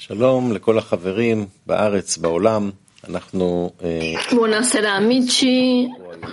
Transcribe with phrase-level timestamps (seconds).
[0.00, 2.70] שלום לכל החברים בארץ, בעולם.
[3.08, 3.70] אנחנו...
[4.32, 5.86] Buonasera amici,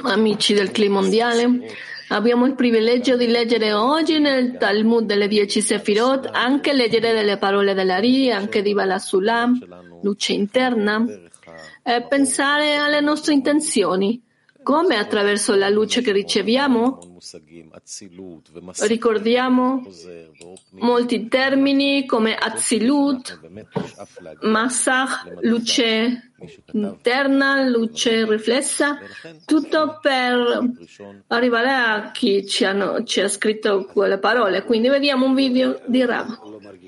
[0.03, 1.43] amici del clima mondiale.
[2.09, 7.73] Abbiamo il privilegio di leggere oggi nel Talmud delle dieci Sefirot, anche leggere delle parole
[7.73, 9.59] dell'Ari, anche di Bala Sulam,
[10.01, 11.03] luce interna,
[11.83, 14.21] e pensare alle nostre intenzioni.
[14.68, 16.98] come attraverso la luce che riceviamo
[18.80, 19.82] ricordiamo
[20.72, 23.40] molti termini come Azilut,
[24.42, 26.32] Masach, luce
[26.72, 28.98] interna, luce riflessa,
[29.46, 30.70] tutto per
[31.28, 34.64] arrivare a chi ci, hanno, ci ha scritto quelle parole.
[34.64, 36.38] Quindi vediamo un video di Rav.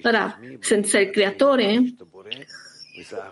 [0.02, 1.94] Rav, senza il creatore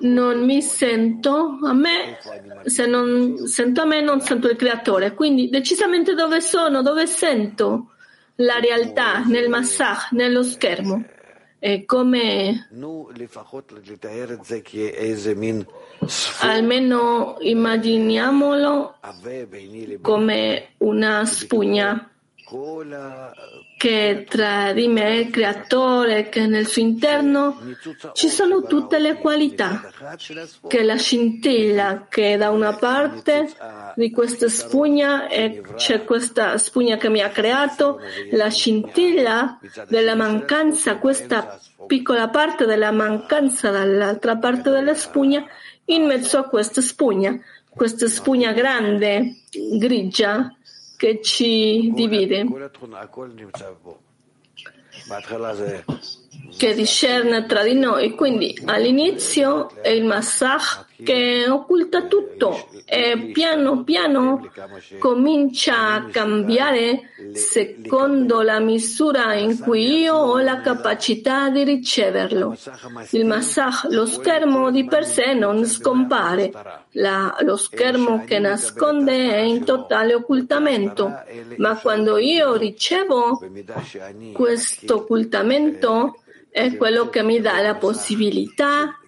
[0.01, 2.19] non mi sento a me,
[2.65, 5.15] se non sento a me non sento il creatore.
[5.15, 7.93] Quindi decisamente dove sono, dove sento
[8.37, 11.05] la realtà, nel massage, nello schermo.
[11.61, 12.69] E come
[16.41, 18.95] almeno immaginiamolo
[20.01, 22.11] come una spugna
[23.77, 27.61] che tra di me e il creatore, che nel suo interno
[28.15, 29.93] ci sono tutte le qualità,
[30.67, 33.51] che la scintilla che da una parte
[33.97, 40.97] di questa spugna e c'è questa spugna che mi ha creato, la scintilla della mancanza,
[40.97, 45.45] questa piccola parte della mancanza dall'altra parte della spugna,
[45.87, 49.43] in mezzo a questa spugna, questa spugna grande,
[49.79, 50.53] grigia,
[50.99, 52.45] che ci divide,
[56.59, 58.15] che discerne tra di noi.
[58.15, 64.51] Quindi all'inizio è il massage che occulta tutto e piano piano
[64.99, 72.57] comincia a cambiare secondo la misura in cui io ho la capacità di riceverlo.
[73.11, 76.51] Il massage, lo schermo di per sé non scompare,
[76.93, 81.13] la, lo schermo che nasconde è in totale occultamento,
[81.59, 83.41] ma quando io ricevo
[84.33, 86.17] questo occultamento
[86.51, 88.99] è quello che mi dà la possibilità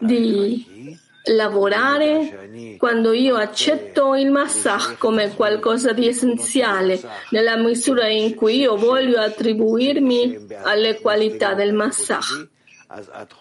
[0.00, 2.76] di lavorare.
[2.78, 9.20] Quando io accetto il massage come qualcosa di essenziale nella misura in cui io voglio
[9.20, 12.48] attribuirmi alle qualità del massage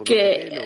[0.04, 0.62] che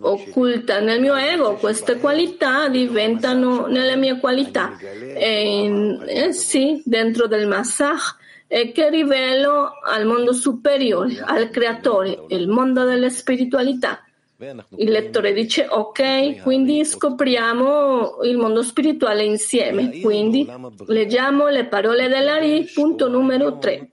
[0.00, 4.78] occulta nel mio ego queste qualità diventano nelle mie qualità.
[4.78, 8.14] E in, eh sì dentro del massage
[8.52, 14.02] e che rivelo al mondo superiore al creatore il mondo della spiritualità
[14.76, 20.00] il lettore dice ok, quindi scopriamo il mondo spirituale insieme.
[20.00, 20.48] Quindi
[20.86, 23.90] leggiamo le parole dell'Ari, punto numero 3.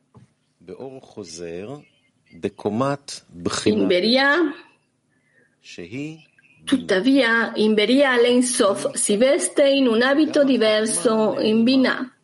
[3.82, 4.38] In Beria,
[6.64, 12.17] tuttavia, in Beria l'Ensof si veste in un abito diverso in Binah.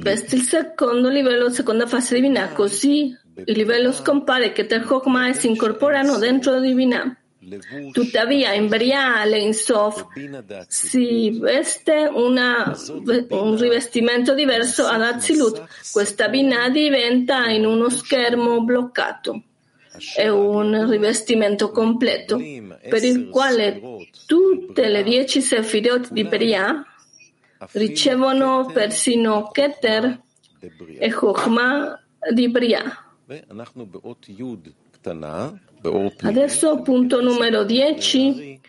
[0.00, 2.52] Questo è il secondo livello, seconda fase di Binah.
[2.52, 7.16] Così il livello scompare che Ter Chokmah si incorporano dentro di Binah.
[7.92, 10.06] Tuttavia, in Briale, in Sof,
[10.68, 12.74] si veste una,
[13.28, 15.62] un rivestimento diverso ad Azilut.
[15.92, 19.42] Questa Binah diventa in uno schermo bloccato.
[20.16, 23.80] È un rivestimento completo per il quale
[24.26, 26.84] tutte le dieci Sefirot di Briah
[27.72, 30.20] ricevono persino Keter
[30.98, 32.82] e Chokhmah di Bria.
[36.22, 38.60] Adesso punto numero 10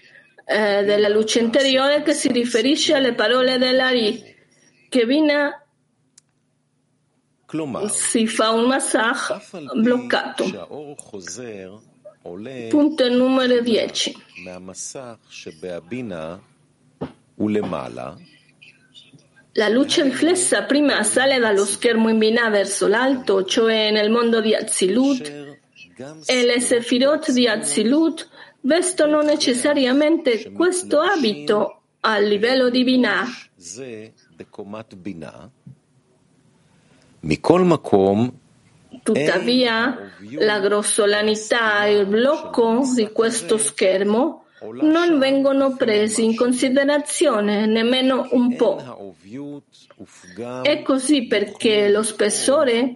[0.45, 4.35] eh, della luce interiore che si riferisce alle parole dell'Ari
[4.89, 5.64] che Vina
[7.89, 9.39] si fa un massage
[9.75, 10.45] bloccato.
[12.69, 14.17] Punto numero 10.
[19.57, 24.53] La luce riflessa prima sale dallo schermo in Binah verso l'alto, cioè nel mondo di
[24.53, 25.27] Azilut,
[26.25, 28.27] e le Sefirot di Azilut
[28.61, 33.25] vestono necessariamente questo abito a livello di Binah.
[39.01, 44.45] Tuttavia, la grossolanità e il blocco di questo schermo
[44.81, 49.15] non vengono presi in considerazione nemmeno un po'.
[50.61, 52.93] È così perché lo spessore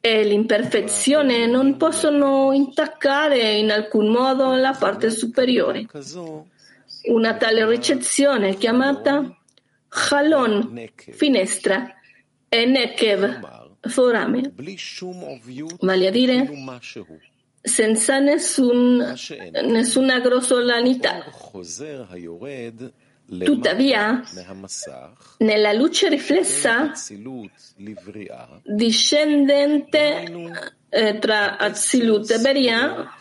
[0.00, 5.86] e l'imperfezione non possono intaccare in alcun modo la parte superiore.
[7.04, 9.36] Una tale ricezione chiamata
[10.10, 11.96] halon, finestra,
[12.52, 13.40] è Nekev,
[13.80, 14.52] forame,
[15.80, 16.50] vale a dire
[17.62, 19.14] senza nessun,
[19.64, 21.24] nessuna grossolanità.
[23.42, 24.22] Tuttavia,
[25.38, 26.92] nella luce riflessa
[28.64, 30.24] discendente
[30.90, 33.14] eh, tra Azilut e Beria,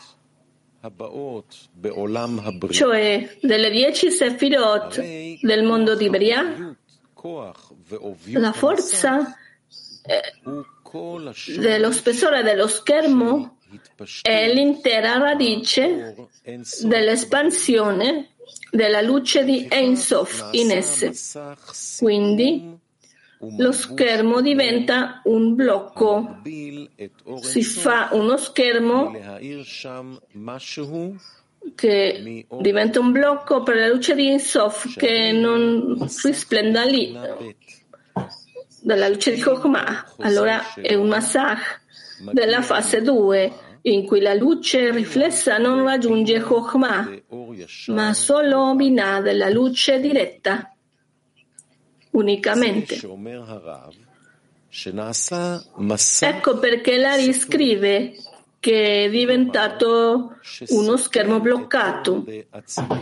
[2.69, 5.01] cioè delle dieci Sefirot
[5.39, 6.75] del mondo di Beria,
[8.33, 9.35] la forza
[10.03, 10.21] eh,
[11.57, 13.57] dello spessore dello schermo
[14.21, 16.15] è l'intera radice
[16.81, 18.29] dell'espansione
[18.69, 21.13] della luce di Ensof in esse.
[21.99, 22.77] Quindi
[23.57, 26.41] lo schermo diventa un blocco.
[27.41, 29.13] Si fa uno schermo
[31.75, 37.15] che diventa un blocco per la luce di Ensof che non risplenda lì
[38.81, 40.15] dalla luce di Chokhmah.
[40.19, 41.79] Allora è un massacro
[42.31, 47.09] della fase 2 in cui la luce riflessa non raggiunge Chokhmah,
[47.87, 50.71] ma solo Binah della luce diretta,
[52.11, 52.99] unicamente.
[56.21, 58.13] Ecco perché la riscrive
[58.61, 60.35] che è diventato
[60.67, 62.23] uno schermo bloccato,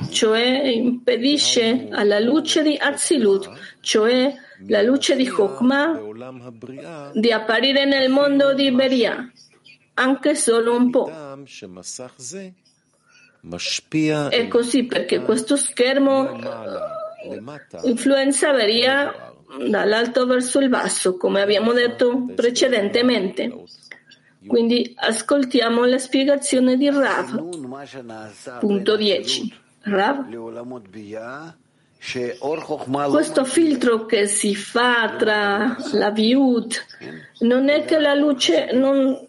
[0.09, 3.51] cioè impedisce alla luce di Azilut,
[3.81, 4.33] cioè
[4.67, 5.99] la luce di Chokmah,
[7.13, 9.29] di apparire nel mondo di Beria
[9.95, 11.11] anche solo un po'.
[14.29, 17.41] È così perché questo schermo eh,
[17.83, 19.33] influenza varia
[19.67, 23.51] dall'alto verso il basso, come abbiamo detto precedentemente.
[24.47, 28.59] Quindi ascoltiamo la spiegazione di Rav.
[28.59, 29.53] Punto 10.
[29.81, 30.27] Rav.
[33.09, 36.85] Questo filtro che si fa tra la viut
[37.39, 39.27] non è che la luce non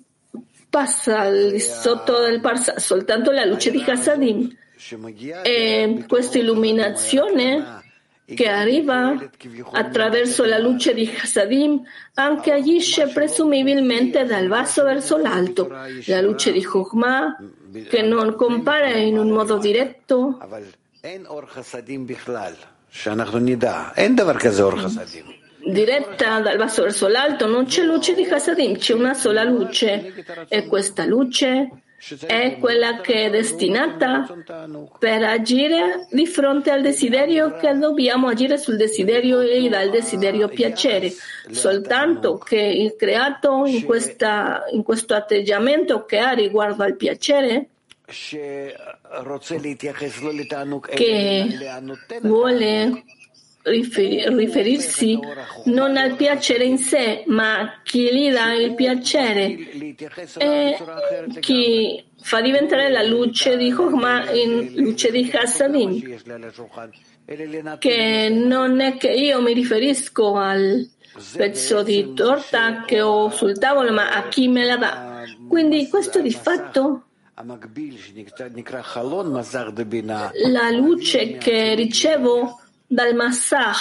[0.68, 1.28] passa
[1.58, 4.56] sotto del Parsa soltanto la luce di Hasadim.
[5.42, 7.79] E questa illuminazione
[8.34, 9.16] che arriva
[9.72, 11.82] attraverso la luce di Hasadim
[12.14, 15.68] anche agisce presumibilmente dal basso verso l'alto.
[16.06, 17.38] La luce di Chokhmah
[17.88, 20.38] che non compare in un modo diretto
[25.64, 30.66] diretta dal basso verso l'alto, non c'è luce di Hasadim, c'è una sola luce e
[30.66, 31.68] questa luce
[32.26, 34.26] è quella che è destinata
[34.98, 41.12] per agire di fronte al desiderio che dobbiamo agire sul desiderio e dal desiderio piacere.
[41.50, 47.68] Soltanto che il creato in, questa, in questo atteggiamento che ha riguardo al piacere
[50.90, 53.04] che vuole
[53.62, 55.18] riferirsi
[55.64, 59.56] non al piacere in sé, ma a chi gli dà il piacere
[60.38, 60.76] e
[61.40, 66.18] chi fa diventare la luce di Chokhmah in luce di Hassadim.
[67.78, 70.88] Che non è che io mi riferisco al
[71.36, 75.24] pezzo di torta che ho sul tavolo, ma a chi me la dà.
[75.48, 77.04] Quindi questo di fatto
[80.44, 82.60] la luce che ricevo
[82.90, 83.72] dal Massah,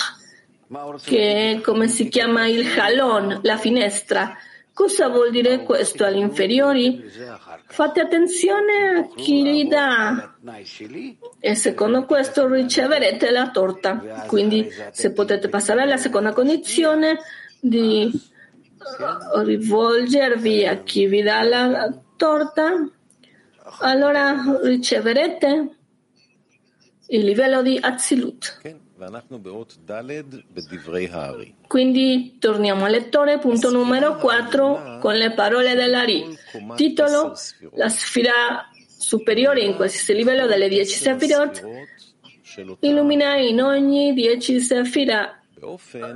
[1.03, 4.37] che come si chiama il Halon, la finestra.
[4.71, 7.03] Cosa vuol dire questo agli inferiori?
[7.65, 10.35] Fate attenzione a chi li dà
[11.39, 13.97] e secondo questo riceverete la torta.
[14.27, 17.17] Quindi se potete passare alla seconda condizione
[17.59, 18.11] di
[19.43, 22.87] rivolgervi a chi vi dà la torta,
[23.79, 25.75] allora riceverete
[27.07, 28.87] il livello di Azilut.
[31.67, 36.37] Quindi torniamo al lettore, punto numero 4, con le parole dell'Ari.
[36.75, 37.33] Titolo:
[37.75, 41.63] La sfida superiore in qualsiasi livello delle 10 Sefirot
[42.81, 45.37] illumina in ogni 10 Sefirot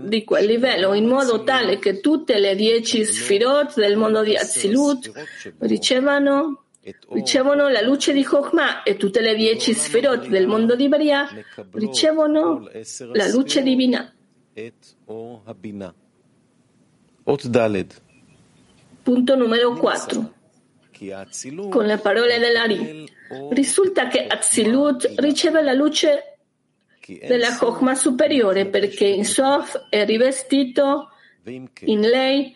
[0.02, 5.12] di quel livello in modo tale che tutte le 10 Sfirot del mondo di Azilut
[5.60, 6.63] ricevano
[7.10, 11.28] ricevono la luce di Chokhmah e tutte le dieci sferot del mondo di Baria
[11.72, 12.70] ricevono
[13.14, 14.14] la luce divina.
[19.02, 20.34] Punto numero 4.
[21.70, 23.10] Con le parole dell'Ari.
[23.50, 26.38] Risulta che Azilut riceve la luce
[27.06, 31.10] della Chokhmah superiore perché in Sof è rivestito
[31.46, 32.56] in lei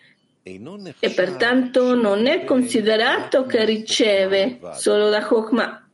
[1.00, 5.90] e pertanto non è considerato che riceve solo da Chokmah.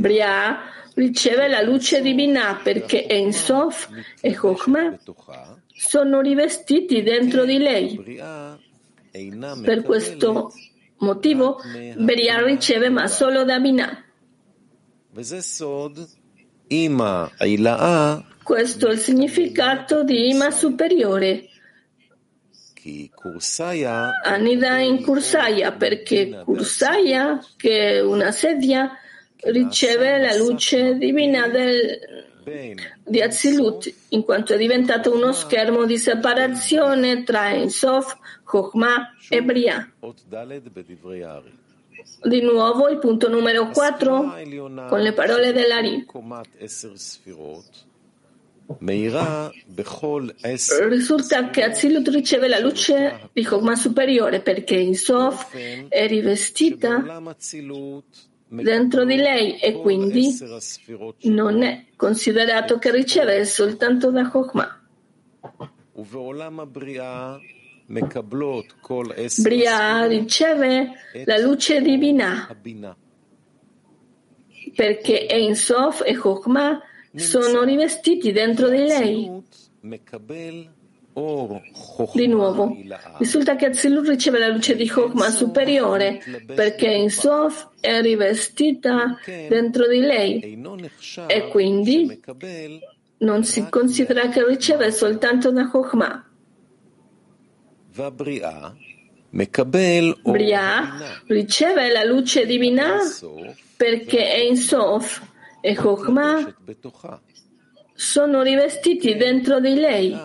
[0.00, 0.58] Bria
[0.94, 3.88] riceve la luce di Binah perché Ensof
[4.20, 4.98] e Chokmah
[5.66, 8.20] sono rivestiti dentro di lei.
[9.62, 10.52] Per questo
[10.98, 11.58] motivo
[11.96, 14.04] Bria riceve ma solo da Binah.
[18.46, 21.48] Questo è il significato di Ima superiore.
[24.22, 28.96] Anida in Kursaya perché Kursaya, che è una sedia,
[29.46, 31.98] riceve la luce divina del,
[33.02, 39.92] di Azilut, in quanto è diventato uno schermo di separazione tra Ensof, Chokhmah e Bria.
[42.22, 44.34] Di nuovo il punto numero 4
[44.88, 46.06] con le parole dell'Ari.
[50.88, 55.54] Risulta che Azilut riceve la luce di Chokmah superiore perché in Sof
[55.88, 57.22] è rivestita
[58.48, 60.36] dentro di lei e quindi
[61.22, 64.80] non è considerato che riceve soltanto da Chokmah.
[69.42, 70.90] Bria riceve
[71.24, 72.46] la luce divina.
[74.74, 76.80] perché è in Sof e Chokmah
[77.16, 79.42] sono rivestiti dentro di lei.
[82.12, 82.76] Di nuovo,
[83.18, 86.20] risulta che Azilut riceve la luce di Hochman superiore
[86.54, 90.60] perché in Sof è rivestita dentro di lei
[91.26, 92.20] e quindi
[93.18, 96.24] non si considera che riceve soltanto da Hochman.
[100.22, 102.98] Bria riceve la luce divina
[103.74, 105.22] perché è in Sof
[105.66, 106.54] e Chokmah
[107.92, 110.16] sono rivestiti dentro di lei.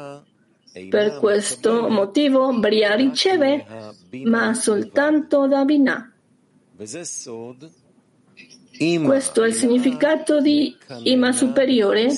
[0.87, 3.65] Per questo motivo Bria riceve,
[4.23, 6.13] ma soltanto da Binah.
[9.03, 12.09] Questo è il significato di Ima superiore,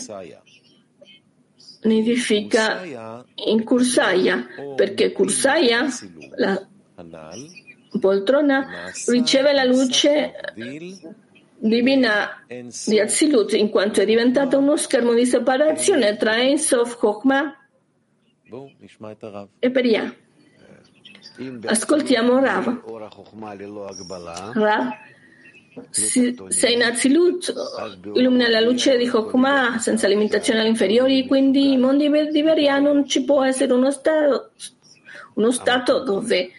[1.84, 5.88] nidifica in Kursaya, perché Kursaya,
[6.36, 6.68] la
[8.01, 10.34] poltrona, riceve la luce
[11.65, 12.43] divina
[12.86, 17.58] di Azilut, in quanto è diventata uno schermo di separazione tra Ensof Chokmah
[19.60, 20.13] e Peria.
[21.65, 22.84] Ascoltiamo Rav.
[24.53, 24.89] Rav,
[25.89, 27.53] se in Azilut
[28.13, 33.08] illumina la luce di Chokmah senza limitazione alle inferiori, quindi in mondi di Peria non
[33.08, 34.51] ci può essere uno stato,
[35.36, 36.51] uno stato dove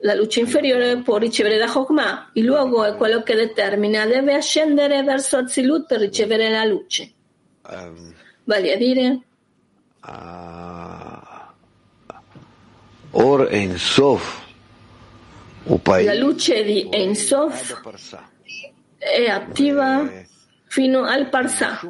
[0.00, 5.02] la luce inferiore può ricevere da Chokmah, il luogo è quello che determina, deve ascendere
[5.02, 7.12] verso Azilut per ricevere la luce.
[7.68, 8.14] Um,
[8.44, 9.20] vale a dire,
[10.04, 11.26] uh,
[13.10, 14.46] Or Ensof,
[15.64, 17.82] la luce di Ensof
[18.98, 20.08] è attiva
[20.66, 21.80] fino al Parsa.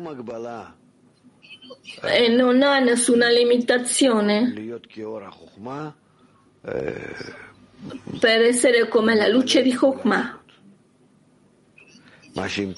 [2.02, 4.54] e non ha nessuna limitazione.
[6.60, 7.47] Uh,
[8.18, 10.42] per essere come la luce di Chokmah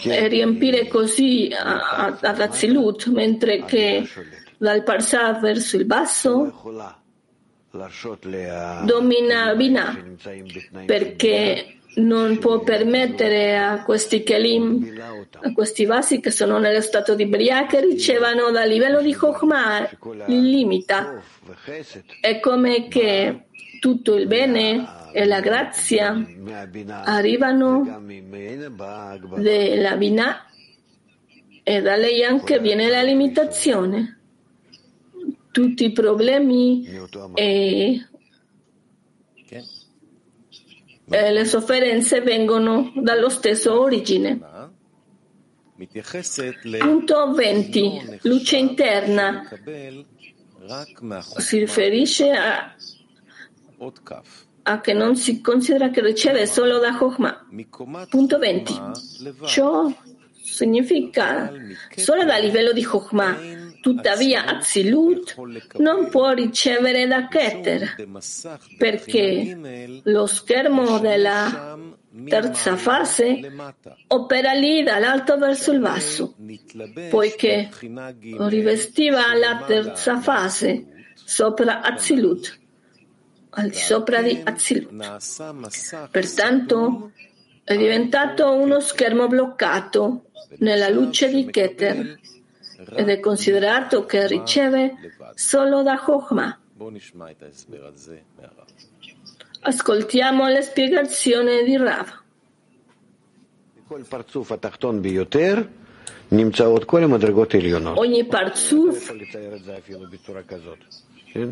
[0.05, 4.09] e riempire così ad Azilut, mentre che
[4.57, 6.53] dal Parsha verso il basso
[8.85, 10.17] domina Bina,
[10.87, 14.99] perché non può permettere a questi Kelim,
[15.43, 19.91] a questi vasi che sono nello stato di Bria, che ricevano dal livello di Chokmah
[20.29, 21.21] il limita.
[22.21, 23.47] È come che
[23.81, 26.25] tutto il bene e la grazia
[27.05, 27.83] arrivano
[29.37, 30.47] dalla Binah
[31.63, 34.19] e da lei anche viene la limitazione.
[35.51, 36.87] Tutti i problemi
[37.35, 38.07] e,
[41.09, 44.39] e le sofferenze vengono dallo stesso origine.
[46.79, 48.19] Punto 20.
[48.23, 49.49] Luce interna
[51.39, 52.75] si riferisce a
[54.63, 57.47] a che non si considera che riceve solo da Hochma.
[58.09, 58.81] Punto 20.
[59.47, 59.93] Ciò
[60.43, 61.53] significa
[61.97, 63.59] solo dal livello di Hochma.
[63.81, 65.37] Tuttavia Azilut
[65.79, 67.97] non può ricevere da Keter
[68.77, 71.79] perché lo schermo della
[72.27, 73.41] terza fase
[74.09, 76.35] opera lì dall'alto verso il basso,
[77.09, 80.85] poiché rivestiva la terza fase
[81.15, 82.60] sopra Azilut
[83.51, 86.09] al di sopra di Azilut.
[86.11, 87.13] Pertanto
[87.65, 90.25] è diventato uno schermo bloccato
[90.59, 92.19] nella luce di Keter
[92.95, 94.95] ed è considerato che riceve
[95.35, 96.59] solo da Hochma.
[99.63, 102.19] Ascoltiamo la spiegazione di Rav.
[107.97, 109.13] Ogni parzuf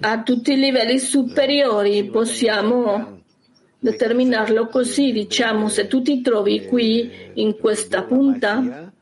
[0.01, 3.21] a tutti i livelli superiori, possiamo
[3.79, 8.93] determinarlo così, diciamo, se tu ti trovi qui in questa punta,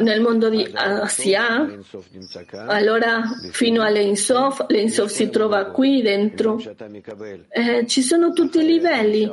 [0.00, 1.66] nel mondo di Asia,
[2.66, 6.60] allora fino a all'Insof, l'Insof si trova qui dentro.
[7.48, 9.30] Eh, ci sono tutti i livelli.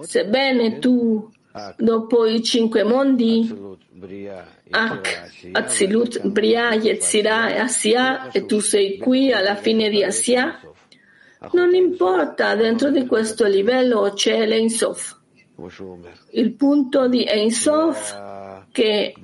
[0.00, 1.30] Sebbene tu
[1.76, 3.74] dopo i cinque mondi,
[4.70, 10.60] Ak, Azilut, Bria, Yetzirah e Asia, e tu sei qui alla fine di Asia,
[11.52, 15.18] non importa, dentro di questo livello c'è l'Einsof.
[16.32, 19.14] Il punto di Einsof che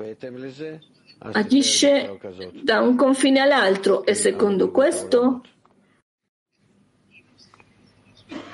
[1.19, 2.19] agisce
[2.63, 5.43] da un confine all'altro e secondo questo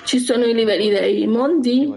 [0.08, 1.94] ci sono i livelli dei mondi,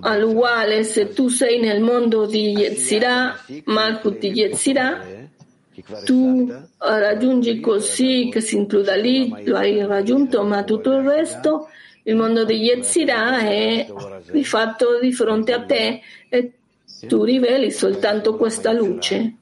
[0.00, 5.04] all'uguale se tu sei nel mondo di Yetzirah, Malchut di Yetzirah,
[6.04, 11.68] tu eh, raggiungi così che si includa lì, lo hai raggiunto, ma tutto il resto,
[12.02, 13.86] il mondo di Yetzirah è
[14.32, 16.52] di fatto di fronte a te e
[17.06, 19.34] tu riveli soltanto questa luce.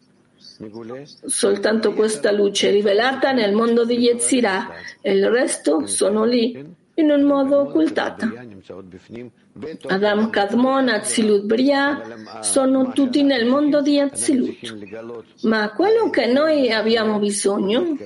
[1.26, 7.10] Soltanto questa luce è rivelata nel mondo di Yetzirah e il resto sono lì, in
[7.10, 8.26] un modo occultato.
[9.86, 12.02] Adam Kadmon, Azilut Briah
[12.40, 15.42] sono tutti nel mondo di Azilut.
[15.42, 17.96] Ma quello che noi abbiamo bisogno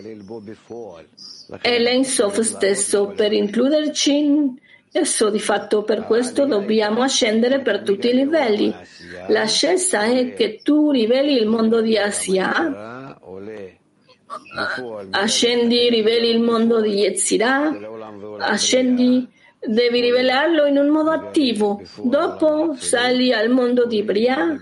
[1.61, 4.57] è l'Ensof stesso per includerci in
[4.93, 8.75] Adesso di fatto per questo dobbiamo ascendere per tutti i livelli.
[9.29, 13.17] L'ascesa è che tu riveli il mondo di Asia, ah,
[15.11, 17.79] ascendi, riveli il mondo di Yetzirah,
[18.39, 19.29] ascendi
[19.63, 21.83] Devi rivelarlo in un modo attivo.
[22.03, 24.59] Dopo sali al mondo di Bria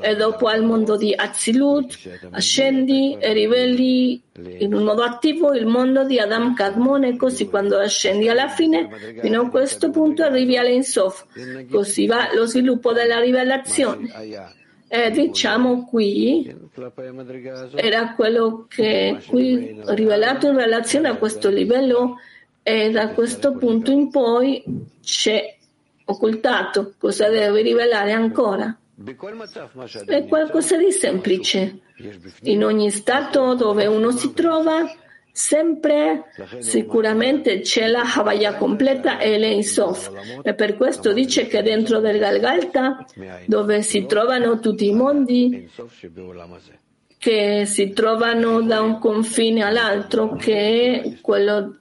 [0.00, 4.22] e dopo al mondo di Azilut, ascendi e riveli
[4.58, 8.88] in un modo attivo il mondo di Adam Cadmone, così quando ascendi alla fine,
[9.20, 11.26] fino a questo punto arrivi all'Insof.
[11.68, 14.08] Così va lo sviluppo della rivelazione.
[14.86, 16.54] E diciamo qui
[17.74, 22.18] era quello che qui rivelato in relazione a questo livello
[22.68, 24.62] e da questo punto in poi
[25.02, 25.56] c'è
[26.04, 28.76] occultato cosa deve rivelare ancora.
[30.04, 31.78] È qualcosa di semplice.
[32.42, 34.84] In ogni stato dove uno si trova,
[35.32, 36.24] sempre
[36.58, 43.06] sicuramente c'è la Havaya completa e l'Einsof e per questo dice che dentro del Galgalta
[43.46, 45.70] dove si trovano tutti i mondi
[47.16, 51.78] che si trovano da un confine all'altro che è quello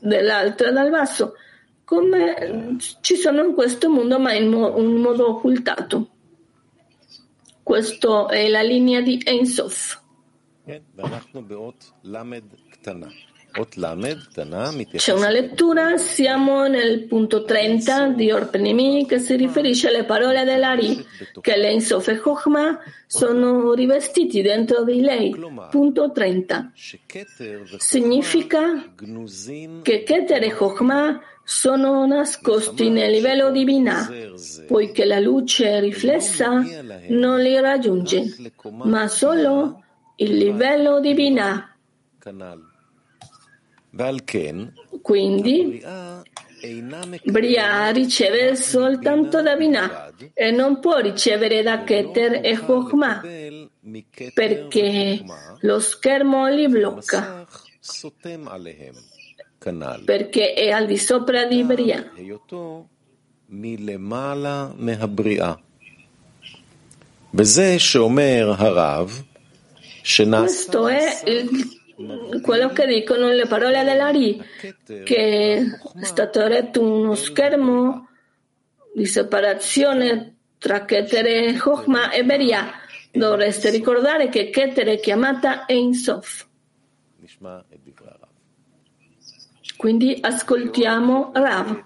[0.00, 1.34] dell'alto e dal basso,
[1.84, 6.08] come ci sono in questo mondo, ma in mo- un modo occultato.
[7.62, 10.04] Questa è la linea di Ensof.
[10.66, 10.82] כן,
[14.96, 21.04] c'è una lettura, siamo nel punto 30 di Orpenimi che si riferisce alle parole dell'Ari,
[21.40, 25.34] che l'Ensof e Chokma sono rivestiti dentro di lei.
[25.70, 26.72] Punto 30.
[27.78, 28.92] Significa
[29.82, 34.10] che Keter e Chokma sono nascosti nel livello di Binah,
[34.66, 36.62] poiché la luce riflessa
[37.08, 38.34] non li raggiunge,
[38.82, 39.82] ma solo
[40.16, 41.76] il livello di Binah.
[45.02, 45.82] Quindi
[47.24, 53.22] Bria riceve soltanto da Binah e non può ricevere da Keter e Chokmah
[54.34, 55.24] perché
[55.60, 57.46] lo schermo li blocca.
[60.04, 62.10] Perché è al di sopra di Bria.
[70.42, 71.84] Questo è il
[72.42, 74.42] quello che dicono le parole dell'Ari,
[75.04, 75.64] che è
[76.02, 78.08] stato staterete uno schermo
[78.94, 82.70] di separazione tra Ketere, Chochma e Beria.
[83.10, 86.46] Dovreste ricordare che Ketere è chiamata Einsof.
[89.76, 91.82] Quindi ascoltiamo Rav,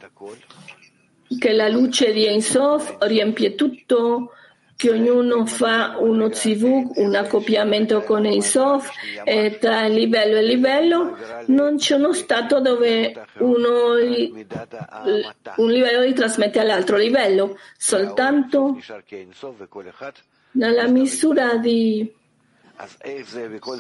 [1.39, 4.33] che la luce di Einsof riempie tutto
[4.81, 8.89] che ognuno fa uno CV, un accoppiamento con Eisov
[9.25, 13.93] e tra livello e livello non c'è uno stato dove uno
[15.57, 18.79] un livello li trasmette all'altro livello, soltanto
[20.53, 22.11] nella misura di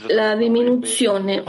[0.08, 1.42] la diminuzione,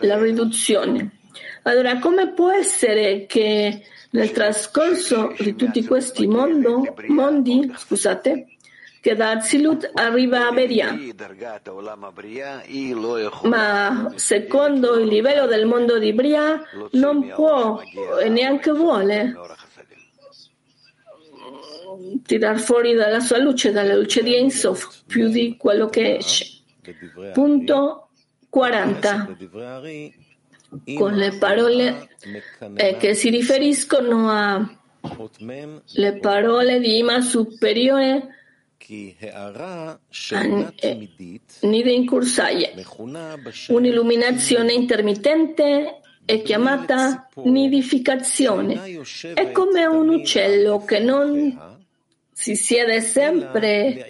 [0.00, 1.20] la riduzione.
[1.62, 8.46] Allora, come può essere che nel trascorso di tutti questi mondo, mondi, scusate,
[9.00, 10.96] che da Azilut arriva a Beria.
[13.42, 16.60] Ma secondo il livello del mondo di Bria
[16.92, 17.80] non può
[18.20, 19.34] e neanche vuole
[22.24, 26.62] tirar fuori dalla sua luce, dalla luce di Ensof, più di quello che esce.
[27.32, 28.08] Punto
[28.48, 29.36] 40
[30.94, 32.08] con le parole
[32.74, 38.36] eh, che si riferiscono alle parole di Ima superiore
[41.62, 42.74] Nide in Kursaye.
[43.68, 49.00] Un'illuminazione intermittente è chiamata nidificazione.
[49.34, 51.74] È come un uccello che non
[52.32, 54.06] si siede sempre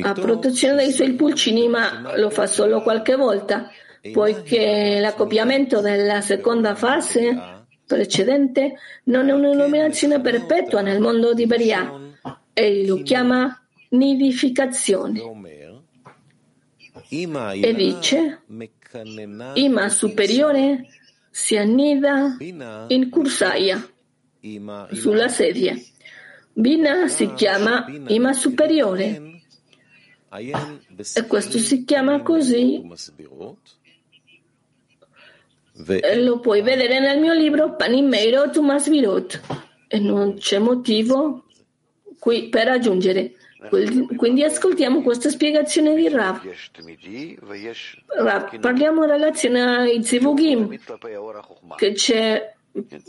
[0.00, 3.70] a protezione dei suoi pulcini, ma lo fa solo qualche volta,
[4.12, 12.00] poiché l'accoppiamento della seconda fase precedente non è un'illuminazione perpetua nel mondo di Beria.
[12.52, 15.20] Egli lo chiama nidificazione.
[17.08, 18.40] E dice,
[19.54, 20.86] Ima superiore
[21.30, 22.36] si annida
[22.88, 23.88] in Kursaia
[24.92, 25.74] sulla sedia.
[26.52, 29.42] Bina si chiama Ima superiore
[31.14, 32.82] e questo si chiama così.
[35.76, 39.40] E lo puoi vedere nel mio libro Panim Meirot Umasvirot
[39.88, 41.44] e non c'è motivo
[42.18, 43.32] qui per aggiungere.
[44.16, 46.42] Quindi ascoltiamo questa spiegazione di Rav.
[48.06, 50.78] Rav parliamo in relazione ai Zivugim,
[51.76, 52.54] che c'è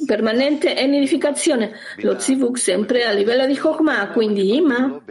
[0.06, 1.74] permanente e nidificazione.
[1.98, 5.02] Lo zivug sempre a livello di Chokmah, quindi Ima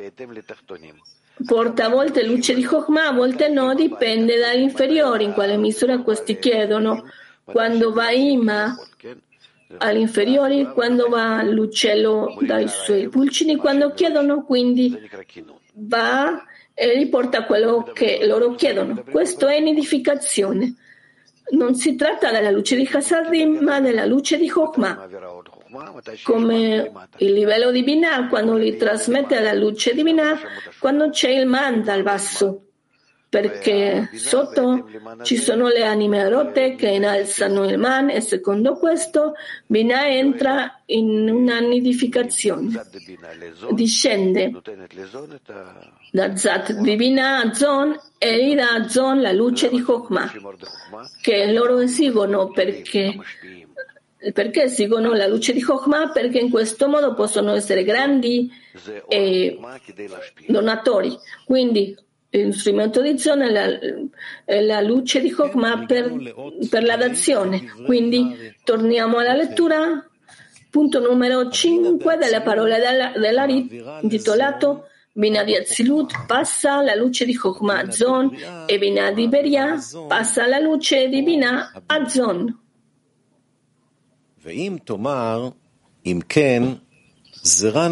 [1.45, 5.99] porta a volte luce di Chokmah, a volte no, dipende dagli inferiori, in quale misura
[5.99, 7.05] questi chiedono.
[7.44, 8.76] Quando va Ima
[9.78, 14.96] agli inferiori, quando va l'uccello dai suoi pulcini, quando chiedono, quindi
[15.74, 19.04] va e gli porta quello che loro chiedono.
[19.09, 20.74] Questo è nidificazione.
[21.50, 25.09] Non si tratta della luce di Hasadim, ma della luce di Chokmah.
[26.22, 30.38] Come il livello di Binah, quando li trasmette la luce di Binah,
[30.78, 32.63] quando c'è il man dal basso,
[33.35, 34.88] perché sotto
[35.23, 39.33] ci sono le anime rotte che innalzano il man e secondo questo
[39.66, 42.81] Binah entra in una nidificazione,
[43.73, 44.53] discende
[46.12, 50.33] da Zat divina a Zon e gli dà a Zon la luce di Chokmah,
[51.20, 53.18] che loro esigono perché
[54.33, 56.11] perché esigono la luce di Chokmah?
[56.12, 58.49] Perché in questo modo possono essere grandi
[59.09, 59.59] e
[60.47, 61.14] donatori.
[61.44, 61.94] Quindi
[62.38, 66.12] il strumento di Zon è la, la luce di Chokmah per,
[66.68, 67.73] per la dazione.
[67.85, 70.09] Quindi torniamo alla lettura.
[70.70, 77.37] Punto numero 5 delle parole della, della intitolato Bina di Azilut passa la luce di
[77.37, 82.59] Chokhmah Zon e Bina di Beria passa la luce di Bina a Zon.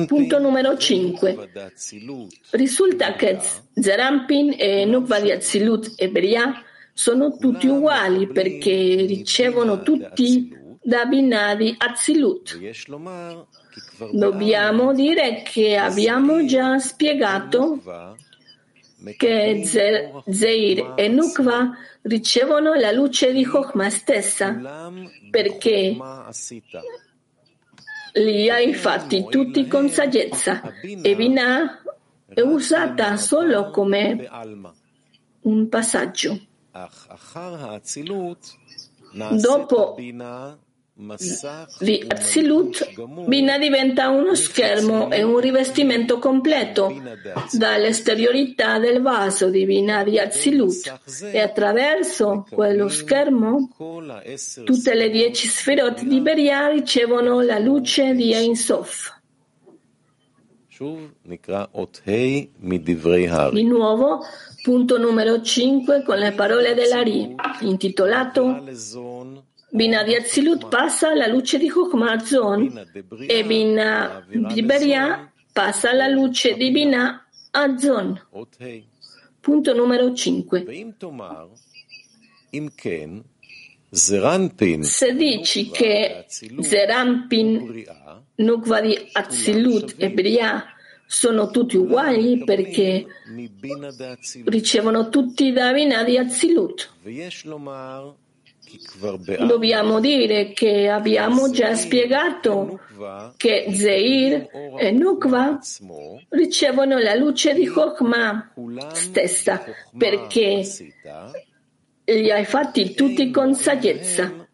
[0.07, 1.51] Punto numero 5.
[2.53, 3.39] Risulta che
[3.75, 6.63] Zerampin e Nukva di Azilut e Beria
[6.95, 12.59] sono tutti uguali perché ricevono tutti da Bina di Azilut.
[14.11, 17.79] Dobbiamo dire che abbiamo già spiegato
[19.19, 19.63] che
[20.31, 24.91] Zeir e Nukva ricevono la luce di Chokhmah stessa
[25.31, 25.95] perché
[28.15, 31.83] li hai fatti tutti con saggezza e Binah
[32.27, 34.29] è usata solo come
[35.43, 36.41] un passaggio.
[39.41, 39.97] Dopo
[40.95, 46.95] di Azilut, Bina diventa uno schermo e un rivestimento completo
[47.53, 51.01] dall'esteriorità del vaso di Bina di Azilut
[51.33, 53.71] e attraverso quello schermo
[54.65, 59.19] tutte le dieci sferot di Beria ricevono la luce di Ein Sof.
[63.51, 64.25] Di nuovo,
[64.63, 68.65] punto numero 5 con le parole dell'Ari, intitolato
[69.75, 72.87] Bina di Azilut passa alla luce di Chokhmah Zon
[73.27, 78.21] e Bina di Beria passa alla luce di Bina Azon.
[79.41, 80.95] Punto numero 5.
[84.83, 86.27] Se dici che
[86.61, 87.85] Zerampin,
[88.35, 90.67] Nukva di Azilut e Beria
[91.07, 93.07] sono tutti uguali perché
[94.45, 96.91] ricevono tutti da Bina di Azilut.
[99.47, 102.81] Dobbiamo dire che abbiamo già spiegato
[103.37, 105.59] che Zeir e Nukva
[106.29, 108.55] ricevono la luce di Chokmah
[108.93, 109.65] stessa
[109.97, 110.65] perché
[112.05, 114.47] li hai fatti tutti con saggezza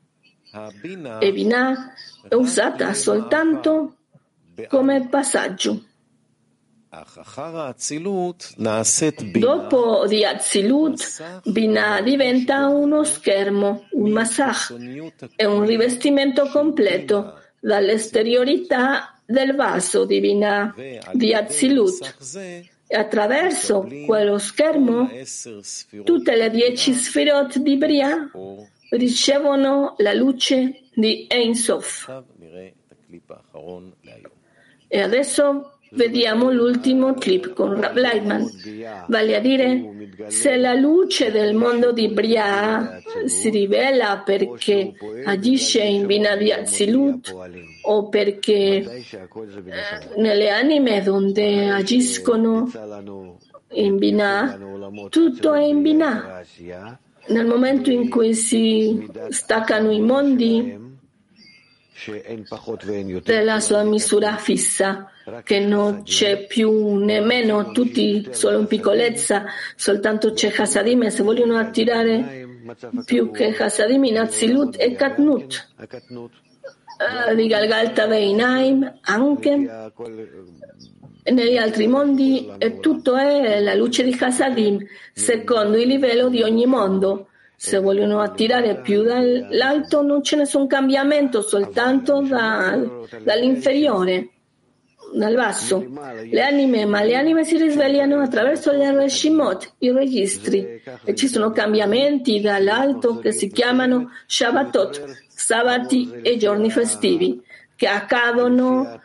[1.21, 1.93] e Binah
[2.29, 3.97] è usata soltanto
[4.69, 5.85] come passaggio.
[9.39, 14.75] Dopo di Azilut, Binah diventa uno schermo, un masach,
[15.37, 20.75] è un rivestimento completo dall'esteriorità del vaso di Binah
[21.13, 22.15] di Azilut.
[22.91, 25.11] E attraverso quello schermo
[26.05, 28.31] tutte le dieci sfirot di Bria
[28.91, 32.23] ricevono la luce di Ein Sof.
[34.91, 38.47] E adesso Vediamo l'ultimo clip con Rav Leitman,
[39.07, 44.93] vale a dire se la luce del mondo di Bria si rivela perché
[45.25, 47.35] agisce in Bina di Azilut
[47.83, 49.01] o perché eh,
[50.17, 52.71] nelle anime dove agiscono
[53.73, 54.59] in Bina,
[55.09, 56.43] tutto è in Bina.
[57.29, 60.88] Nel momento in cui si staccano i mondi
[63.23, 65.11] della sua misura fissa,
[65.43, 69.45] che non c'è più nemmeno tutti solo in piccolezza,
[69.77, 72.47] soltanto c'è Hasadim e se vogliono attirare
[73.05, 75.69] più che Hasadim Azilut e Katnut.
[77.35, 79.71] Di Galgalta Veinaim anche
[81.31, 87.28] negli altri mondi tutto è la luce di Hasadim secondo il livello di ogni mondo.
[87.61, 92.79] Se vogliono attirare più dall'alto non c'è nessun cambiamento, soltanto da,
[93.21, 94.29] dall'inferiore
[95.13, 95.85] dal basso.
[96.31, 101.51] Le anime, ma le anime si risvegliano attraverso le Reshimot, i registri, e ci sono
[101.51, 107.43] cambiamenti dall'alto che si chiamano Shabbatot, sabati e giorni festivi,
[107.75, 109.01] che accadono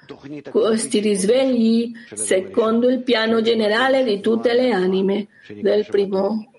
[0.52, 5.28] questi risvegli secondo il piano generale di tutte le anime
[5.60, 6.53] del primo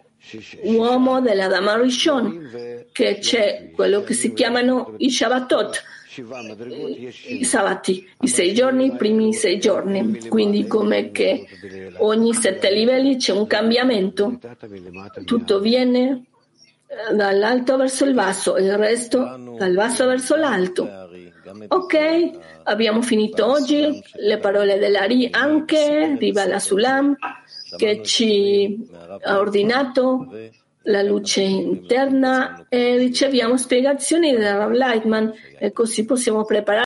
[0.63, 5.83] uomo della Dama Rishon, che c'è quello che si chiamano i Shabbatot,
[7.29, 10.29] i sabati, i sei giorni, i primi sei giorni.
[10.29, 11.47] Quindi come che
[11.99, 14.39] ogni sette livelli c'è un cambiamento,
[15.25, 16.25] tutto viene
[16.87, 20.89] eh, dall'alto verso il basso e il resto dal basso verso l'alto.
[21.69, 22.31] Ok,
[22.65, 24.03] abbiamo finito oggi.
[24.15, 27.17] Le parole dell'Ari anche di Bala Sulam
[27.77, 28.89] che ci
[29.23, 30.29] ha ordinato
[30.87, 36.83] la luce interna e riceviamo spiegazioni da Rav Lightman e così possiamo preparare